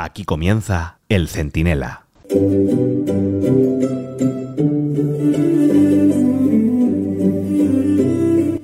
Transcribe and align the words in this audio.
Aquí 0.00 0.22
comienza 0.24 1.00
El 1.08 1.26
Centinela. 1.26 2.06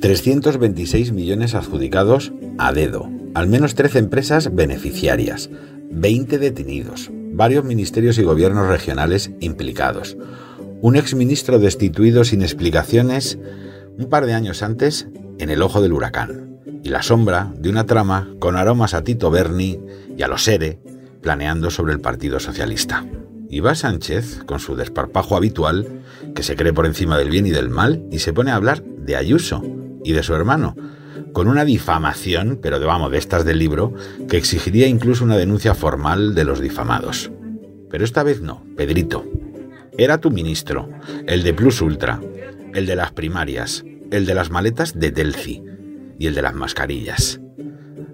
...326 0.04 1.10
millones 1.10 1.56
adjudicados 1.56 2.32
a 2.56 2.72
dedo... 2.72 3.10
...al 3.34 3.48
menos 3.48 3.74
13 3.74 3.98
empresas 3.98 4.54
beneficiarias... 4.54 5.50
...20 5.90 6.38
detenidos... 6.38 7.10
...varios 7.32 7.64
ministerios 7.64 8.16
y 8.18 8.22
gobiernos 8.22 8.68
regionales 8.68 9.32
implicados... 9.40 10.16
...un 10.82 10.94
exministro 10.94 11.58
destituido 11.58 12.22
sin 12.22 12.42
explicaciones... 12.42 13.40
...un 13.98 14.08
par 14.08 14.26
de 14.26 14.34
años 14.34 14.62
antes... 14.62 15.08
...en 15.40 15.50
el 15.50 15.62
ojo 15.62 15.82
del 15.82 15.94
huracán... 15.94 16.60
...y 16.84 16.90
la 16.90 17.02
sombra 17.02 17.52
de 17.58 17.70
una 17.70 17.86
trama 17.86 18.32
con 18.38 18.56
aromas 18.56 18.94
a 18.94 19.02
Tito 19.02 19.32
Berni 19.32 19.80
y 20.16 20.22
a 20.22 20.28
los 20.28 20.44
Sere 20.44 20.78
planeando 21.24 21.70
sobre 21.70 21.94
el 21.94 22.00
Partido 22.00 22.38
Socialista. 22.38 23.04
Y 23.48 23.60
va 23.60 23.74
Sánchez, 23.74 24.44
con 24.44 24.60
su 24.60 24.76
desparpajo 24.76 25.36
habitual, 25.36 26.02
que 26.34 26.42
se 26.42 26.54
cree 26.54 26.74
por 26.74 26.84
encima 26.84 27.16
del 27.16 27.30
bien 27.30 27.46
y 27.46 27.50
del 27.50 27.70
mal, 27.70 28.04
y 28.12 28.18
se 28.18 28.34
pone 28.34 28.50
a 28.50 28.56
hablar 28.56 28.84
de 28.84 29.16
Ayuso 29.16 29.62
y 30.04 30.12
de 30.12 30.22
su 30.22 30.34
hermano, 30.34 30.76
con 31.32 31.48
una 31.48 31.64
difamación, 31.64 32.58
pero 32.60 32.78
de, 32.78 32.84
vamos, 32.84 33.10
de 33.10 33.18
estas 33.18 33.46
del 33.46 33.58
libro, 33.58 33.94
que 34.28 34.36
exigiría 34.36 34.86
incluso 34.86 35.24
una 35.24 35.38
denuncia 35.38 35.74
formal 35.74 36.34
de 36.34 36.44
los 36.44 36.60
difamados. 36.60 37.30
Pero 37.90 38.04
esta 38.04 38.22
vez 38.22 38.42
no, 38.42 38.62
Pedrito. 38.76 39.24
Era 39.96 40.18
tu 40.18 40.30
ministro, 40.30 40.90
el 41.26 41.42
de 41.42 41.54
Plus 41.54 41.80
Ultra, 41.80 42.20
el 42.74 42.84
de 42.84 42.96
las 42.96 43.12
primarias, 43.12 43.82
el 44.10 44.26
de 44.26 44.34
las 44.34 44.50
maletas 44.50 44.98
de 44.98 45.10
Delci 45.10 45.62
y 46.18 46.26
el 46.26 46.34
de 46.34 46.42
las 46.42 46.54
mascarillas. 46.54 47.40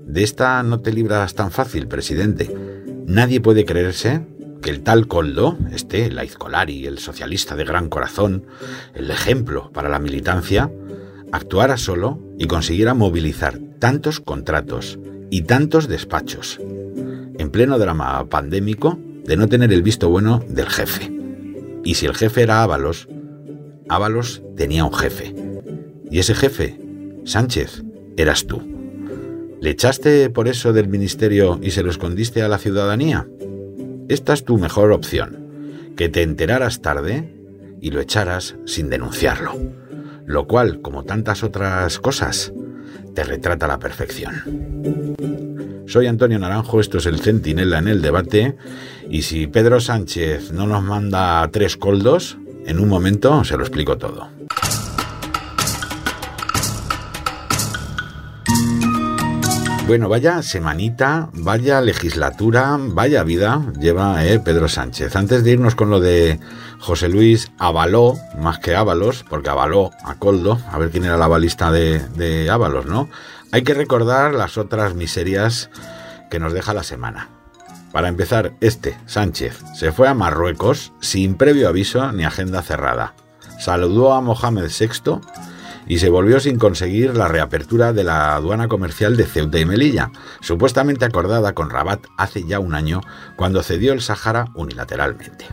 De 0.06 0.22
esta 0.22 0.62
no 0.62 0.80
te 0.80 0.92
libras 0.92 1.34
tan 1.34 1.50
fácil, 1.50 1.88
presidente 1.88 2.69
Nadie 3.10 3.40
puede 3.40 3.64
creerse 3.64 4.24
que 4.62 4.70
el 4.70 4.82
tal 4.82 5.08
Coldo, 5.08 5.58
este 5.72 6.12
Laiz 6.12 6.36
Colari, 6.36 6.86
el 6.86 7.00
socialista 7.00 7.56
de 7.56 7.64
gran 7.64 7.88
corazón, 7.88 8.46
el 8.94 9.10
ejemplo 9.10 9.72
para 9.72 9.88
la 9.88 9.98
militancia, 9.98 10.70
actuara 11.32 11.76
solo 11.76 12.20
y 12.38 12.46
consiguiera 12.46 12.94
movilizar 12.94 13.58
tantos 13.80 14.20
contratos 14.20 15.00
y 15.28 15.42
tantos 15.42 15.88
despachos, 15.88 16.60
en 16.60 17.50
pleno 17.50 17.80
drama 17.80 18.28
pandémico, 18.28 18.96
de 19.24 19.36
no 19.36 19.48
tener 19.48 19.72
el 19.72 19.82
visto 19.82 20.08
bueno 20.08 20.44
del 20.48 20.68
jefe. 20.68 21.12
Y 21.82 21.96
si 21.96 22.06
el 22.06 22.14
jefe 22.14 22.42
era 22.42 22.62
Ábalos, 22.62 23.08
Ábalos 23.88 24.40
tenía 24.56 24.84
un 24.84 24.94
jefe. 24.94 25.34
Y 26.12 26.20
ese 26.20 26.36
jefe, 26.36 26.78
Sánchez, 27.24 27.82
eras 28.16 28.46
tú. 28.46 28.79
¿Le 29.60 29.68
echaste 29.68 30.30
por 30.30 30.48
eso 30.48 30.72
del 30.72 30.88
ministerio 30.88 31.60
y 31.62 31.72
se 31.72 31.82
lo 31.82 31.90
escondiste 31.90 32.42
a 32.42 32.48
la 32.48 32.56
ciudadanía? 32.56 33.28
Esta 34.08 34.32
es 34.32 34.44
tu 34.44 34.56
mejor 34.56 34.90
opción, 34.90 35.92
que 35.98 36.08
te 36.08 36.22
enteraras 36.22 36.80
tarde 36.80 37.34
y 37.78 37.90
lo 37.90 38.00
echaras 38.00 38.56
sin 38.64 38.88
denunciarlo, 38.88 39.54
lo 40.24 40.46
cual, 40.46 40.80
como 40.80 41.04
tantas 41.04 41.42
otras 41.44 41.98
cosas, 41.98 42.54
te 43.14 43.22
retrata 43.22 43.66
a 43.66 43.68
la 43.68 43.78
perfección. 43.78 44.32
Soy 45.86 46.06
Antonio 46.06 46.38
Naranjo, 46.38 46.80
esto 46.80 46.96
es 46.96 47.04
el 47.04 47.20
Centinela 47.20 47.80
en 47.80 47.88
el 47.88 48.00
debate, 48.00 48.56
y 49.10 49.22
si 49.22 49.46
Pedro 49.46 49.78
Sánchez 49.78 50.52
no 50.52 50.66
nos 50.66 50.82
manda 50.82 51.46
tres 51.52 51.76
coldos, 51.76 52.38
en 52.64 52.80
un 52.80 52.88
momento 52.88 53.44
se 53.44 53.58
lo 53.58 53.62
explico 53.62 53.98
todo. 53.98 54.30
Bueno, 59.90 60.08
vaya 60.08 60.40
semanita, 60.42 61.30
vaya 61.32 61.80
legislatura, 61.80 62.76
vaya 62.78 63.24
vida 63.24 63.60
lleva 63.80 64.24
eh, 64.24 64.38
Pedro 64.38 64.68
Sánchez. 64.68 65.16
Antes 65.16 65.42
de 65.42 65.50
irnos 65.50 65.74
con 65.74 65.90
lo 65.90 65.98
de 65.98 66.38
José 66.78 67.08
Luis 67.08 67.50
Avaló, 67.58 68.16
más 68.38 68.60
que 68.60 68.76
Ábalos, 68.76 69.24
porque 69.28 69.50
avaló 69.50 69.90
a 70.04 70.14
Coldo, 70.14 70.60
a 70.70 70.78
ver 70.78 70.90
quién 70.90 71.06
era 71.06 71.16
la 71.16 71.26
balista 71.26 71.72
de, 71.72 71.98
de 72.10 72.48
Ábalos, 72.48 72.86
¿no? 72.86 73.08
Hay 73.50 73.62
que 73.64 73.74
recordar 73.74 74.32
las 74.32 74.58
otras 74.58 74.94
miserias 74.94 75.70
que 76.30 76.38
nos 76.38 76.52
deja 76.52 76.72
la 76.72 76.84
semana. 76.84 77.28
Para 77.90 78.06
empezar, 78.06 78.52
este, 78.60 78.96
Sánchez, 79.06 79.58
se 79.74 79.90
fue 79.90 80.06
a 80.06 80.14
Marruecos 80.14 80.92
sin 81.00 81.34
previo 81.34 81.68
aviso 81.68 82.12
ni 82.12 82.22
agenda 82.22 82.62
cerrada. 82.62 83.14
Saludó 83.58 84.12
a 84.12 84.20
Mohamed 84.20 84.70
VI 84.70 85.18
y 85.90 85.98
se 85.98 86.08
volvió 86.08 86.38
sin 86.38 86.56
conseguir 86.56 87.16
la 87.16 87.26
reapertura 87.26 87.92
de 87.92 88.04
la 88.04 88.36
aduana 88.36 88.68
comercial 88.68 89.16
de 89.16 89.26
Ceuta 89.26 89.58
y 89.58 89.64
Melilla, 89.64 90.12
supuestamente 90.40 91.04
acordada 91.04 91.52
con 91.52 91.68
Rabat 91.68 92.06
hace 92.16 92.44
ya 92.44 92.60
un 92.60 92.76
año 92.76 93.00
cuando 93.34 93.64
cedió 93.64 93.92
el 93.92 94.00
Sáhara 94.00 94.52
unilateralmente. 94.54 95.46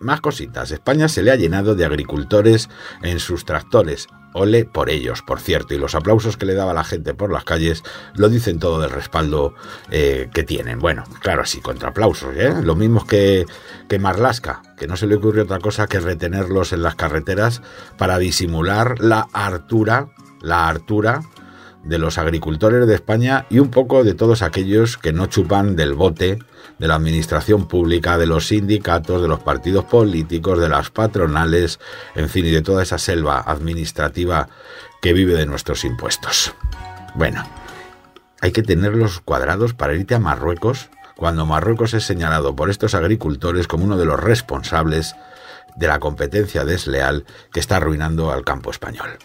Más 0.00 0.20
cositas. 0.20 0.72
España 0.72 1.08
se 1.08 1.22
le 1.22 1.30
ha 1.30 1.36
llenado 1.36 1.74
de 1.74 1.84
agricultores 1.84 2.68
en 3.02 3.20
sus 3.20 3.44
tractores. 3.44 4.08
Ole 4.34 4.64
por 4.64 4.90
ellos, 4.90 5.22
por 5.22 5.40
cierto, 5.40 5.74
y 5.74 5.78
los 5.78 5.94
aplausos 5.94 6.36
que 6.36 6.46
le 6.46 6.54
daba 6.54 6.74
la 6.74 6.84
gente 6.84 7.14
por 7.14 7.32
las 7.32 7.44
calles 7.44 7.82
lo 8.14 8.28
dicen 8.28 8.58
todo 8.58 8.80
del 8.80 8.90
respaldo 8.90 9.54
eh, 9.90 10.28
que 10.34 10.42
tienen. 10.42 10.80
Bueno, 10.80 11.04
claro, 11.20 11.46
sí, 11.46 11.60
contra 11.60 11.90
aplausos, 11.90 12.34
¿eh? 12.36 12.54
Lo 12.62 12.74
mismo 12.74 13.06
que, 13.06 13.46
que 13.88 13.98
Marlasca, 13.98 14.62
que 14.76 14.86
no 14.86 14.96
se 14.96 15.06
le 15.06 15.14
ocurrió 15.14 15.44
otra 15.44 15.60
cosa 15.60 15.86
que 15.86 16.00
retenerlos 16.00 16.72
en 16.72 16.82
las 16.82 16.94
carreteras 16.94 17.62
para 17.96 18.18
disimular 18.18 18.96
la 19.00 19.28
hartura, 19.32 20.08
la 20.40 20.68
hartura 20.68 21.22
de 21.88 21.98
los 21.98 22.18
agricultores 22.18 22.86
de 22.86 22.94
España 22.94 23.46
y 23.48 23.58
un 23.60 23.70
poco 23.70 24.04
de 24.04 24.12
todos 24.12 24.42
aquellos 24.42 24.98
que 24.98 25.12
no 25.12 25.26
chupan 25.26 25.74
del 25.74 25.94
bote 25.94 26.38
de 26.78 26.86
la 26.86 26.96
administración 26.96 27.66
pública, 27.66 28.18
de 28.18 28.26
los 28.26 28.48
sindicatos, 28.48 29.22
de 29.22 29.28
los 29.28 29.40
partidos 29.40 29.86
políticos, 29.86 30.60
de 30.60 30.68
las 30.68 30.90
patronales, 30.90 31.80
en 32.14 32.28
fin, 32.28 32.44
y 32.44 32.50
de 32.50 32.60
toda 32.60 32.82
esa 32.82 32.98
selva 32.98 33.40
administrativa 33.40 34.48
que 35.00 35.14
vive 35.14 35.34
de 35.34 35.46
nuestros 35.46 35.84
impuestos. 35.84 36.52
Bueno, 37.14 37.42
hay 38.42 38.52
que 38.52 38.62
tenerlos 38.62 39.20
cuadrados 39.20 39.72
para 39.72 39.94
irte 39.94 40.14
a 40.14 40.18
Marruecos 40.18 40.90
cuando 41.16 41.46
Marruecos 41.46 41.94
es 41.94 42.04
señalado 42.04 42.54
por 42.54 42.68
estos 42.68 42.94
agricultores 42.94 43.66
como 43.66 43.84
uno 43.84 43.96
de 43.96 44.04
los 44.04 44.20
responsables 44.20 45.16
de 45.74 45.88
la 45.88 45.98
competencia 46.00 46.64
desleal 46.66 47.24
que 47.50 47.60
está 47.60 47.76
arruinando 47.76 48.30
al 48.30 48.44
campo 48.44 48.70
español. 48.70 49.18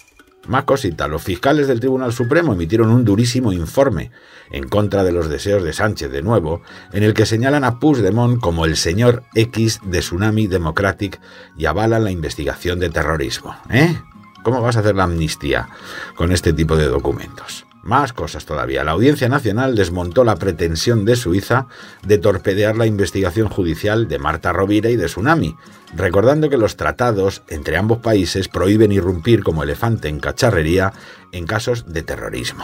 Más 0.47 0.65
cosita, 0.65 1.07
los 1.07 1.23
fiscales 1.23 1.67
del 1.67 1.79
Tribunal 1.79 2.11
Supremo 2.11 2.53
emitieron 2.53 2.89
un 2.89 3.05
durísimo 3.05 3.53
informe 3.53 4.11
en 4.51 4.67
contra 4.67 5.03
de 5.03 5.13
los 5.13 5.29
deseos 5.29 5.63
de 5.63 5.71
Sánchez 5.71 6.11
de 6.11 6.21
nuevo, 6.21 6.61
en 6.91 7.03
el 7.03 7.13
que 7.13 7.25
señalan 7.25 7.63
a 7.63 7.79
Puigdemont 7.79 8.41
como 8.41 8.65
el 8.65 8.75
señor 8.75 9.23
X 9.35 9.79
de 9.83 9.99
Tsunami 9.99 10.47
Democratic 10.47 11.21
y 11.57 11.65
avalan 11.65 12.03
la 12.03 12.11
investigación 12.11 12.79
de 12.79 12.89
terrorismo. 12.89 13.55
¿Eh? 13.69 13.97
¿Cómo 14.43 14.61
vas 14.61 14.75
a 14.75 14.81
hacer 14.81 14.95
la 14.95 15.05
amnistía 15.05 15.69
con 16.15 16.33
este 16.33 16.51
tipo 16.51 16.75
de 16.75 16.87
documentos? 16.87 17.65
Más 17.83 18.13
cosas 18.13 18.45
todavía. 18.45 18.85
La 18.85 18.91
Audiencia 18.91 19.27
Nacional 19.27 19.75
desmontó 19.75 20.23
la 20.23 20.37
pretensión 20.37 21.03
de 21.03 21.17
Suiza 21.17 21.67
de 22.01 22.17
torpedear 22.17 22.77
la 22.77 22.85
investigación 22.85 23.49
judicial 23.49 24.07
de 24.07 24.19
Marta 24.19 24.53
Rovira 24.53 24.89
y 24.89 24.95
de 24.95 25.07
Tsunami, 25.07 25.57
recordando 25.93 26.49
que 26.49 26.57
los 26.57 26.77
tratados 26.77 27.43
entre 27.49 27.75
ambos 27.75 27.99
países 27.99 28.47
prohíben 28.47 28.93
irrumpir 28.93 29.43
como 29.43 29.63
elefante 29.63 30.07
en 30.07 30.21
cacharrería 30.21 30.93
en 31.33 31.45
casos 31.45 31.91
de 31.91 32.03
terrorismo. 32.03 32.63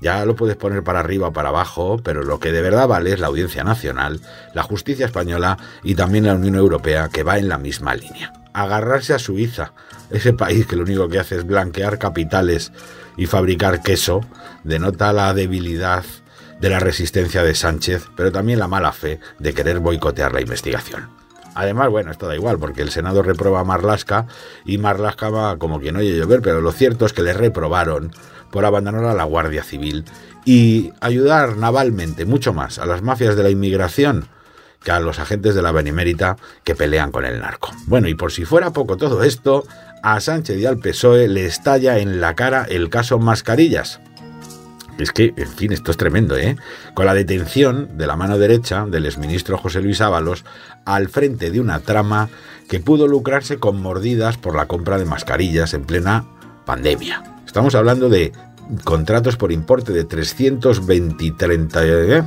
Ya 0.00 0.24
lo 0.24 0.34
puedes 0.34 0.56
poner 0.56 0.82
para 0.82 1.00
arriba 1.00 1.28
o 1.28 1.32
para 1.32 1.50
abajo, 1.50 2.00
pero 2.02 2.24
lo 2.24 2.40
que 2.40 2.50
de 2.50 2.62
verdad 2.62 2.88
vale 2.88 3.12
es 3.12 3.20
la 3.20 3.28
Audiencia 3.28 3.62
Nacional, 3.62 4.20
la 4.54 4.64
justicia 4.64 5.06
española 5.06 5.56
y 5.84 5.94
también 5.94 6.26
la 6.26 6.34
Unión 6.34 6.56
Europea, 6.56 7.08
que 7.08 7.22
va 7.22 7.38
en 7.38 7.48
la 7.48 7.58
misma 7.58 7.94
línea. 7.94 8.32
Agarrarse 8.52 9.14
a 9.14 9.18
Suiza, 9.18 9.72
ese 10.10 10.32
país 10.32 10.66
que 10.66 10.76
lo 10.76 10.82
único 10.82 11.08
que 11.08 11.18
hace 11.18 11.36
es 11.36 11.46
blanquear 11.46 11.98
capitales 11.98 12.72
y 13.16 13.26
fabricar 13.26 13.82
queso, 13.82 14.20
denota 14.64 15.12
la 15.12 15.34
debilidad 15.34 16.04
de 16.60 16.70
la 16.70 16.80
resistencia 16.80 17.42
de 17.42 17.54
Sánchez, 17.54 18.08
pero 18.16 18.32
también 18.32 18.58
la 18.58 18.68
mala 18.68 18.92
fe 18.92 19.20
de 19.38 19.54
querer 19.54 19.80
boicotear 19.80 20.32
la 20.32 20.40
investigación. 20.40 21.08
Además, 21.54 21.88
bueno, 21.90 22.10
esto 22.10 22.28
da 22.28 22.36
igual, 22.36 22.58
porque 22.58 22.82
el 22.82 22.90
Senado 22.90 23.22
reprueba 23.22 23.60
a 23.60 23.64
Marlaska 23.64 24.26
y 24.64 24.78
Marlaska 24.78 25.28
va 25.28 25.58
como 25.58 25.80
quien 25.80 25.96
oye 25.96 26.16
llover, 26.16 26.40
pero 26.40 26.60
lo 26.60 26.72
cierto 26.72 27.04
es 27.06 27.12
que 27.12 27.22
le 27.22 27.32
reprobaron 27.32 28.12
por 28.50 28.64
abandonar 28.64 29.04
a 29.04 29.14
la 29.14 29.24
Guardia 29.24 29.64
Civil 29.64 30.04
y 30.44 30.92
ayudar 31.00 31.56
navalmente 31.56 32.26
mucho 32.26 32.52
más 32.52 32.78
a 32.78 32.86
las 32.86 33.02
mafias 33.02 33.36
de 33.36 33.42
la 33.42 33.50
inmigración 33.50 34.28
a 34.90 35.00
los 35.00 35.18
agentes 35.18 35.54
de 35.54 35.62
la 35.62 35.72
Benemérita 35.72 36.36
que 36.64 36.74
pelean 36.74 37.10
con 37.10 37.24
el 37.24 37.40
narco. 37.40 37.70
Bueno, 37.86 38.08
y 38.08 38.14
por 38.14 38.32
si 38.32 38.44
fuera 38.44 38.72
poco 38.72 38.96
todo 38.96 39.22
esto, 39.22 39.64
a 40.02 40.20
Sánchez 40.20 40.58
y 40.58 40.66
al 40.66 40.78
PSOE 40.78 41.28
le 41.28 41.46
estalla 41.46 41.98
en 41.98 42.20
la 42.20 42.34
cara 42.34 42.66
el 42.68 42.90
caso 42.90 43.18
Mascarillas. 43.18 44.00
Es 44.98 45.12
que, 45.12 45.32
en 45.36 45.48
fin, 45.48 45.72
esto 45.72 45.92
es 45.92 45.96
tremendo, 45.96 46.36
¿eh? 46.36 46.56
Con 46.94 47.06
la 47.06 47.14
detención 47.14 47.96
de 47.96 48.08
la 48.08 48.16
mano 48.16 48.36
derecha 48.36 48.84
del 48.84 49.06
exministro 49.06 49.56
José 49.56 49.80
Luis 49.80 50.00
Ábalos 50.00 50.44
al 50.84 51.08
frente 51.08 51.52
de 51.52 51.60
una 51.60 51.78
trama 51.78 52.28
que 52.68 52.80
pudo 52.80 53.06
lucrarse 53.06 53.58
con 53.58 53.80
mordidas 53.80 54.38
por 54.38 54.56
la 54.56 54.66
compra 54.66 54.98
de 54.98 55.04
mascarillas 55.04 55.72
en 55.72 55.84
plena 55.84 56.26
pandemia. 56.66 57.22
Estamos 57.46 57.76
hablando 57.76 58.08
de 58.08 58.32
contratos 58.84 59.36
por 59.36 59.52
importe 59.52 59.92
de 59.92 60.04
320 60.04 61.32
30, 61.32 61.86
eh, 61.86 62.22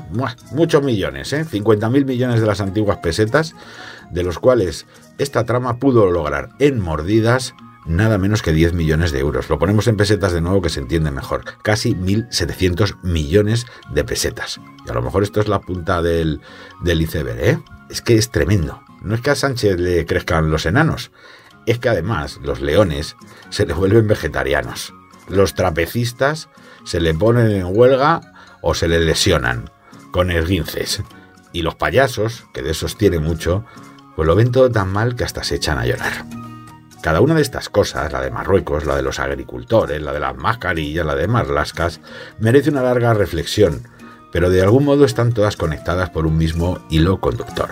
muchos 0.52 0.84
millones, 0.84 1.34
¿eh? 1.34 1.46
50.000 1.46 2.06
millones 2.06 2.42
de 2.42 2.48
las 2.48 2.62
antiguas 2.62 2.98
pesetas, 2.98 3.56
de 4.12 4.24
los 4.24 4.40
cuales 4.40 4.86
esta 5.18 5.46
trama 5.46 5.78
pudo 5.78 6.10
lograr 6.10 6.50
en 6.60 6.80
mordidas 6.80 7.54
nada 7.86 8.18
menos 8.18 8.42
que 8.42 8.54
10 8.54 8.74
millones 8.74 9.12
de 9.12 9.20
euros. 9.20 9.50
Lo 9.50 9.60
ponemos 9.60 9.88
en 9.88 9.98
pesetas 9.98 10.34
de 10.34 10.42
nuevo 10.42 10.62
que 10.62 10.70
se 10.70 10.80
entiende 10.80 11.12
mejor. 11.12 11.44
Casi 11.64 11.96
1.700 11.96 13.02
millones 13.04 13.66
de 13.92 14.04
pesetas. 14.04 14.60
Y 14.86 14.90
a 14.90 14.94
lo 14.94 15.02
mejor 15.02 15.24
esto 15.24 15.42
es 15.42 15.48
la 15.48 15.62
punta 15.62 16.02
del, 16.02 16.42
del 16.84 17.02
iceberg, 17.02 17.40
¿eh? 17.40 17.60
Es 17.90 18.02
que 18.02 18.18
es 18.18 18.30
tremendo. 18.30 18.82
No 19.02 19.16
es 19.16 19.22
que 19.22 19.32
a 19.32 19.36
Sánchez 19.36 19.80
le 19.80 20.06
crezcan 20.06 20.52
los 20.52 20.66
enanos, 20.66 21.12
es 21.66 21.80
que 21.80 21.90
además 21.90 22.40
los 22.44 22.62
leones 22.62 23.16
se 23.50 23.66
le 23.66 23.74
vuelven 23.74 24.08
vegetarianos. 24.08 24.94
Los 25.32 25.56
trapecistas 25.56 26.50
se 26.84 27.00
le 27.00 27.14
ponen 27.14 27.52
en 27.52 27.76
huelga 27.76 28.20
o 28.62 28.74
se 28.74 28.90
le 28.90 29.00
lesionan 29.00 29.70
con 30.12 30.30
esguinces. 30.30 31.02
Y 31.54 31.62
los 31.62 31.76
payasos, 31.76 32.46
que 32.54 32.62
de 32.62 32.72
esos 32.72 32.98
tiene 32.98 33.20
mucho, 33.20 33.66
pues 34.16 34.28
lo 34.28 34.36
ven 34.36 34.52
todo 34.52 34.70
tan 34.70 34.92
mal 34.92 35.16
que 35.16 35.24
hasta 35.24 35.44
se 35.44 35.56
echan 35.56 35.78
a 35.78 35.86
llorar. 35.86 36.26
Cada 37.02 37.22
una 37.22 37.36
de 37.36 37.42
estas 37.42 37.70
cosas, 37.70 38.12
la 38.12 38.22
de 38.22 38.30
Marruecos, 38.30 38.86
la 38.86 38.96
de 38.96 39.04
los 39.04 39.20
agricultores, 39.20 40.02
la 40.02 40.12
de 40.12 40.20
las 40.20 40.36
mascarillas, 40.36 41.06
la 41.06 41.16
de 41.16 41.28
Marlascas, 41.28 42.02
merece 42.40 42.70
una 42.70 42.84
larga 42.84 43.14
reflexión, 43.14 43.88
pero 44.34 44.50
de 44.50 44.62
algún 44.62 44.84
modo 44.84 45.06
están 45.06 45.32
todas 45.32 45.56
conectadas 45.56 46.10
por 46.10 46.28
un 46.28 46.38
mismo 46.38 46.86
hilo 46.90 47.22
conductor. 47.22 47.70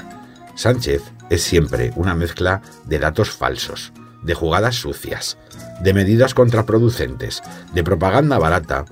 Sánchez 0.55 1.03
es 1.29 1.43
siempre 1.43 1.91
una 1.95 2.15
mezcla 2.15 2.61
de 2.85 2.99
datos 2.99 3.31
falsos, 3.31 3.91
de 4.23 4.33
jugadas 4.33 4.75
sucias, 4.75 5.37
de 5.81 5.93
medidas 5.93 6.33
contraproducentes, 6.33 7.41
de 7.73 7.83
propaganda 7.83 8.37
barata 8.37 8.85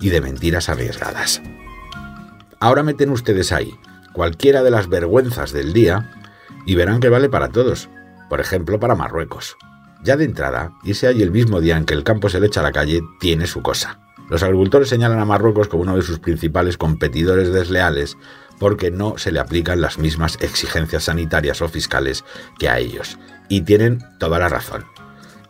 y 0.00 0.10
de 0.10 0.20
mentiras 0.20 0.68
arriesgadas. 0.68 1.40
Ahora 2.60 2.82
meten 2.82 3.10
ustedes 3.10 3.52
ahí 3.52 3.74
cualquiera 4.12 4.62
de 4.62 4.70
las 4.70 4.88
vergüenzas 4.88 5.52
del 5.52 5.72
día 5.72 6.10
y 6.66 6.76
verán 6.76 7.00
que 7.00 7.08
vale 7.08 7.28
para 7.28 7.50
todos, 7.50 7.90
por 8.30 8.40
ejemplo 8.40 8.80
para 8.80 8.94
Marruecos. 8.94 9.56
Ya 10.02 10.16
de 10.16 10.24
entrada, 10.24 10.72
irse 10.84 11.06
allí 11.06 11.22
el 11.22 11.30
mismo 11.30 11.60
día 11.60 11.76
en 11.76 11.84
que 11.84 11.94
el 11.94 12.04
campo 12.04 12.28
se 12.28 12.40
le 12.40 12.46
echa 12.46 12.60
a 12.60 12.62
la 12.62 12.72
calle 12.72 13.02
tiene 13.20 13.46
su 13.46 13.62
cosa. 13.62 13.98
Los 14.30 14.42
agricultores 14.42 14.88
señalan 14.88 15.18
a 15.18 15.24
Marruecos 15.24 15.68
como 15.68 15.82
uno 15.82 15.96
de 15.96 16.02
sus 16.02 16.18
principales 16.18 16.78
competidores 16.78 17.52
desleales 17.52 18.16
porque 18.58 18.90
no 18.90 19.18
se 19.18 19.32
le 19.32 19.40
aplican 19.40 19.80
las 19.80 19.98
mismas 19.98 20.38
exigencias 20.40 21.04
sanitarias 21.04 21.60
o 21.60 21.68
fiscales 21.68 22.24
que 22.58 22.68
a 22.68 22.78
ellos. 22.78 23.18
Y 23.54 23.60
tienen 23.60 24.02
toda 24.18 24.40
la 24.40 24.48
razón. 24.48 24.84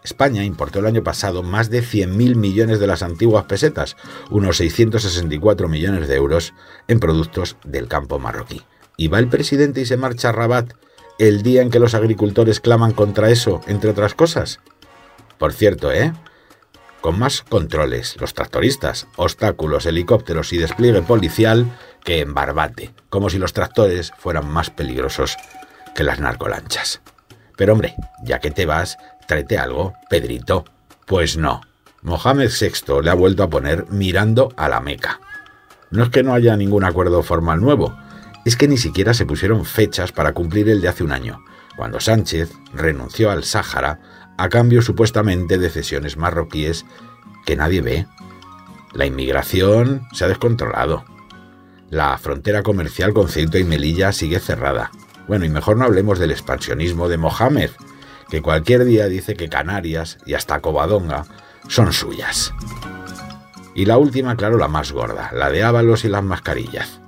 España 0.02 0.44
importó 0.44 0.80
el 0.80 0.84
año 0.84 1.02
pasado 1.02 1.42
más 1.42 1.70
de 1.70 1.82
100.000 1.82 2.34
millones 2.34 2.78
de 2.78 2.86
las 2.86 3.02
antiguas 3.02 3.46
pesetas, 3.46 3.96
unos 4.28 4.58
664 4.58 5.70
millones 5.70 6.06
de 6.06 6.14
euros, 6.14 6.52
en 6.86 7.00
productos 7.00 7.56
del 7.64 7.88
campo 7.88 8.18
marroquí. 8.18 8.60
Y 8.98 9.08
va 9.08 9.20
el 9.20 9.28
presidente 9.28 9.80
y 9.80 9.86
se 9.86 9.96
marcha 9.96 10.28
a 10.28 10.32
Rabat 10.32 10.74
el 11.18 11.42
día 11.42 11.62
en 11.62 11.70
que 11.70 11.78
los 11.78 11.94
agricultores 11.94 12.60
claman 12.60 12.92
contra 12.92 13.30
eso, 13.30 13.62
entre 13.68 13.88
otras 13.88 14.12
cosas? 14.12 14.60
Por 15.38 15.54
cierto, 15.54 15.90
¿eh? 15.90 16.12
Con 17.00 17.18
más 17.18 17.40
controles, 17.40 18.20
los 18.20 18.34
tractoristas, 18.34 19.06
obstáculos, 19.16 19.86
helicópteros 19.86 20.52
y 20.52 20.58
despliegue 20.58 21.00
policial 21.00 21.74
que 22.04 22.20
en 22.20 22.34
Barbate, 22.34 22.92
como 23.08 23.30
si 23.30 23.38
los 23.38 23.54
tractores 23.54 24.12
fueran 24.18 24.46
más 24.46 24.68
peligrosos 24.68 25.38
que 25.94 26.04
las 26.04 26.20
narcolanchas. 26.20 27.00
Pero 27.56 27.72
hombre, 27.72 27.94
ya 28.22 28.38
que 28.38 28.50
te 28.50 28.66
vas, 28.66 28.98
tráete 29.26 29.58
algo, 29.58 29.94
Pedrito. 30.08 30.64
Pues 31.06 31.36
no. 31.36 31.60
Mohamed 32.02 32.50
VI 32.50 33.02
le 33.02 33.10
ha 33.10 33.14
vuelto 33.14 33.42
a 33.42 33.50
poner 33.50 33.86
mirando 33.90 34.52
a 34.56 34.68
la 34.68 34.80
Meca. 34.80 35.20
No 35.90 36.02
es 36.02 36.10
que 36.10 36.22
no 36.22 36.34
haya 36.34 36.56
ningún 36.56 36.84
acuerdo 36.84 37.22
formal 37.22 37.60
nuevo, 37.60 37.96
es 38.44 38.56
que 38.56 38.68
ni 38.68 38.76
siquiera 38.76 39.14
se 39.14 39.26
pusieron 39.26 39.64
fechas 39.64 40.12
para 40.12 40.34
cumplir 40.34 40.68
el 40.68 40.80
de 40.80 40.88
hace 40.88 41.04
un 41.04 41.12
año, 41.12 41.42
cuando 41.76 42.00
Sánchez 42.00 42.52
renunció 42.74 43.30
al 43.30 43.44
Sáhara 43.44 44.00
a 44.36 44.48
cambio 44.48 44.82
supuestamente 44.82 45.56
de 45.56 45.70
cesiones 45.70 46.16
marroquíes 46.16 46.84
que 47.46 47.56
nadie 47.56 47.80
ve. 47.80 48.06
La 48.92 49.06
inmigración 49.06 50.06
se 50.12 50.24
ha 50.24 50.28
descontrolado. 50.28 51.04
La 51.90 52.16
frontera 52.18 52.62
comercial 52.62 53.14
con 53.14 53.28
Ceuta 53.28 53.58
y 53.58 53.64
Melilla 53.64 54.12
sigue 54.12 54.40
cerrada. 54.40 54.90
Bueno, 55.26 55.44
y 55.44 55.49
mejor 55.49 55.76
no 55.76 55.85
hablemos 55.85 56.19
del 56.19 56.31
expansionismo 56.31 57.09
de 57.09 57.17
Mohamed, 57.17 57.71
que 58.29 58.43
cualquier 58.43 58.85
día 58.85 59.06
dice 59.06 59.35
que 59.35 59.49
Canarias 59.49 60.19
y 60.26 60.35
hasta 60.35 60.61
Covadonga 60.61 61.25
son 61.69 61.93
suyas. 61.93 62.53
Y 63.75 63.87
la 63.87 63.99
última, 63.99 64.37
claro, 64.37 64.59
la 64.59 64.69
más 64.69 64.93
gorda, 64.93 65.31
la 65.32 65.50
de 65.50 65.62
Ábalos 65.62 66.05
y 66.05 66.09
las 66.09 66.23
mascarillas. 66.23 67.00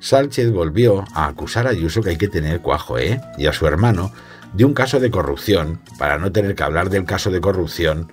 Sánchez 0.00 0.50
volvió 0.50 1.04
a 1.14 1.26
acusar 1.26 1.66
a 1.66 1.70
Ayuso 1.70 2.02
que 2.02 2.10
hay 2.10 2.16
que 2.16 2.28
tener 2.28 2.60
cuajo, 2.60 2.98
¿eh? 2.98 3.20
Y 3.38 3.46
a 3.46 3.52
su 3.52 3.66
hermano 3.66 4.12
de 4.52 4.64
un 4.64 4.74
caso 4.74 5.00
de 5.00 5.10
corrupción, 5.10 5.80
para 5.98 6.18
no 6.18 6.30
tener 6.32 6.54
que 6.54 6.62
hablar 6.62 6.90
del 6.90 7.04
caso 7.04 7.30
de 7.30 7.40
corrupción 7.40 8.12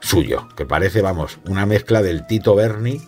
suyo, 0.00 0.48
que 0.56 0.66
parece, 0.66 1.02
vamos, 1.02 1.38
una 1.46 1.66
mezcla 1.66 2.02
del 2.02 2.26
Tito 2.26 2.54
Berni 2.54 3.00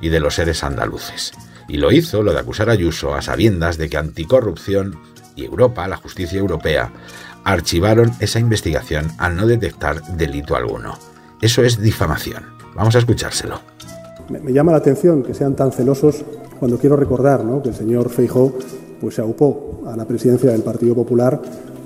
y 0.00 0.08
de 0.10 0.20
los 0.20 0.34
seres 0.34 0.62
andaluces. 0.62 1.32
Y 1.68 1.76
lo 1.76 1.92
hizo, 1.92 2.22
lo 2.22 2.32
de 2.32 2.40
acusar 2.40 2.68
a 2.68 2.72
Ayuso, 2.72 3.14
a 3.14 3.22
sabiendas 3.22 3.78
de 3.78 3.88
que 3.88 3.96
anticorrupción 3.96 4.98
Europa, 5.44 5.86
la 5.88 5.96
justicia 5.96 6.38
europea, 6.38 6.92
archivaron 7.44 8.12
esa 8.20 8.38
investigación 8.38 9.08
al 9.18 9.36
no 9.36 9.46
detectar 9.46 10.02
delito 10.16 10.56
alguno. 10.56 10.98
Eso 11.40 11.62
es 11.62 11.80
difamación. 11.80 12.44
Vamos 12.74 12.94
a 12.96 12.98
escuchárselo. 12.98 13.60
Me, 14.28 14.52
llama 14.52 14.72
la 14.72 14.78
atención 14.78 15.22
que 15.22 15.34
sean 15.34 15.56
tan 15.56 15.72
celosos 15.72 16.24
cuando 16.58 16.78
quiero 16.78 16.96
recordar 16.96 17.42
que 17.62 17.70
el 17.70 17.74
señor 17.74 18.10
Feijó 18.10 18.52
pues, 19.00 19.14
se 19.14 19.22
aupó 19.22 19.82
a 19.86 19.96
la 19.96 20.04
presidencia 20.04 20.50
del 20.50 20.62
Partido 20.62 20.94
Popular 20.94 21.40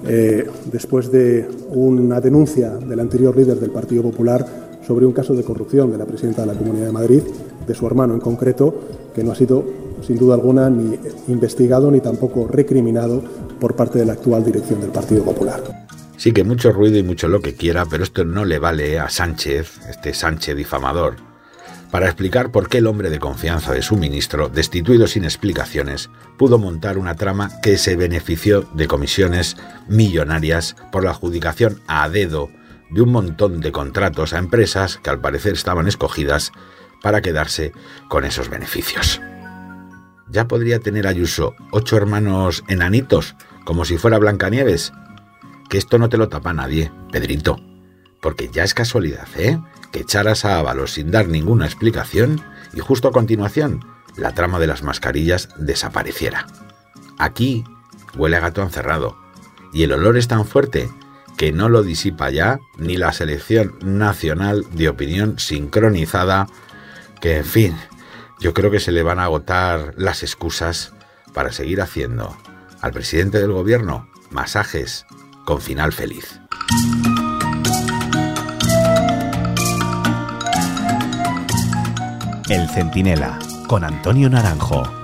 eh, 0.07 0.47
después 0.71 1.11
de 1.11 1.49
una 1.69 2.21
denuncia 2.21 2.71
del 2.71 3.01
anterior 3.01 3.35
líder 3.37 3.59
del 3.59 3.71
Partido 3.71 4.03
Popular 4.03 4.45
sobre 4.87 5.07
un 5.07 5.13
caso 5.13 5.35
de 5.35 5.43
corrupción 5.43 5.91
de 5.91 5.99
la 5.99 6.05
presidenta 6.05 6.43
de 6.43 6.49
la 6.49 6.59
Comunidad 6.59 6.87
de 6.87 6.93
Madrid, 6.93 7.23
de 7.67 7.75
su 7.75 7.87
hermano 7.87 8.15
en 8.15 8.21
concreto, 8.21 8.75
que 9.15 9.25
no 9.25 9.33
ha 9.33 9.35
sido, 9.35 9.65
sin 10.07 10.19
duda 10.19 10.35
alguna, 10.35 10.71
ni 10.71 10.99
investigado 11.29 11.91
ni 11.91 12.01
tampoco 12.01 12.47
recriminado 12.49 13.23
por 13.61 13.75
parte 13.75 13.99
de 13.99 14.07
la 14.07 14.15
actual 14.15 14.45
dirección 14.45 14.81
del 14.81 14.91
Partido 14.91 15.25
Popular. 15.25 15.87
Sí 16.17 16.33
que 16.33 16.45
mucho 16.45 16.73
ruido 16.73 16.99
y 16.99 17.03
mucho 17.03 17.29
lo 17.29 17.41
que 17.41 17.55
quiera, 17.55 17.85
pero 17.87 18.05
esto 18.05 18.25
no 18.25 18.45
le 18.45 18.59
vale 18.59 18.99
a 18.99 19.09
Sánchez, 19.09 19.81
este 19.89 20.15
Sánchez 20.15 20.57
difamador, 20.57 21.17
para 21.91 22.07
explicar 22.07 22.51
por 22.51 22.69
qué 22.69 22.79
el 22.79 22.87
hombre 22.87 23.11
de 23.11 23.19
confianza 23.19 23.73
de 23.73 23.83
su 23.83 23.97
ministro, 23.97 24.49
destituido 24.49 25.07
sin 25.07 25.25
explicaciones, 25.25 26.11
pudo 26.37 26.59
montar 26.59 26.99
una 26.99 27.15
trama 27.15 27.61
que 27.63 27.79
se 27.79 27.97
benefició 27.97 28.63
de 28.75 28.89
comisiones 28.89 29.57
millonarias 29.89 30.77
por 30.91 31.05
la 31.05 31.11
adjudicación 31.11 31.81
a 31.87 32.09
dedo 32.09 32.49
de 32.91 33.03
un 33.03 33.11
montón 33.13 33.61
de 33.61 33.73
contratos 33.73 34.33
a 34.33 34.39
empresas 34.39 34.99
que 34.99 35.11
al 35.11 35.21
parecer 35.21 35.53
estaban 35.53 35.87
escogidas 35.87 36.53
para 37.03 37.23
quedarse 37.23 37.73
con 38.09 38.25
esos 38.25 38.49
beneficios. 38.49 39.21
Ya 40.35 40.49
podría 40.49 40.81
tener 40.81 41.07
Ayuso 41.07 41.55
ocho 41.71 41.97
hermanos 41.97 42.65
enanitos, 42.67 43.37
como 43.65 43.85
si 43.85 43.99
fuera 43.99 44.19
Blancanieves. 44.19 44.93
Que 45.71 45.79
esto 45.79 45.97
no 45.97 46.09
te 46.09 46.17
lo 46.17 46.29
tapa 46.29 46.53
nadie, 46.53 46.91
Pedrito. 47.13 47.61
Porque 48.21 48.51
ya 48.53 48.65
es 48.65 48.75
casualidad, 48.75 49.29
¿eh? 49.37 49.61
que 49.93 50.01
echaras 50.01 50.45
a 50.45 50.59
Ábalos 50.59 50.95
sin 50.95 51.13
dar 51.13 51.29
ninguna 51.29 51.67
explicación 51.67 52.43
y 52.73 52.81
justo 52.81 53.07
a 53.07 53.13
continuación 53.13 53.87
la 54.17 54.35
trama 54.35 54.59
de 54.59 54.67
las 54.67 54.83
mascarillas 54.83 55.51
desapareciera. 55.57 56.49
Aquí 57.17 57.63
huele 58.17 58.37
a 58.37 58.41
gato 58.41 58.61
encerrado 58.61 59.17
y 59.73 59.85
el 59.85 59.93
olor 59.93 60.17
es 60.17 60.27
tan 60.27 60.47
fuerte 60.47 60.91
que 61.37 61.53
no 61.53 61.69
lo 61.69 61.85
disipa 61.85 62.31
ya 62.31 62.59
ni 62.77 62.97
la 62.97 63.13
selección 63.13 63.79
nacional 63.85 64.67
de 64.73 64.89
opinión 64.89 65.39
sincronizada 65.39 66.49
que, 67.21 67.37
en 67.37 67.45
fin, 67.45 67.77
yo 68.45 68.53
creo 68.53 68.71
que 68.71 68.79
se 68.79 68.93
le 68.93 69.03
van 69.03 69.19
a 69.21 69.25
agotar 69.25 69.95
las 69.97 70.23
excusas 70.23 70.93
para 71.33 71.51
seguir 71.51 71.81
haciendo 71.81 72.37
al 72.83 72.93
presidente 72.93 73.41
del 73.41 73.53
gobierno 73.53 74.07
masajes 74.29 75.07
con 75.47 75.63
final 75.63 75.95
feliz. 75.95 76.39
El 82.51 82.69
Centinela, 82.69 83.39
con 83.67 83.83
Antonio 83.83 84.29
Naranjo. 84.29 85.04